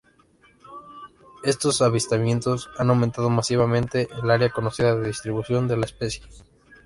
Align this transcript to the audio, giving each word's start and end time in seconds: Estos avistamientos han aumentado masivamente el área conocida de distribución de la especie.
Estos 1.43 1.79
avistamientos 1.83 2.71
han 2.79 2.89
aumentado 2.89 3.29
masivamente 3.29 4.07
el 4.23 4.31
área 4.31 4.49
conocida 4.49 4.95
de 4.95 5.05
distribución 5.05 5.67
de 5.67 5.77
la 5.77 5.85
especie. 5.85 6.23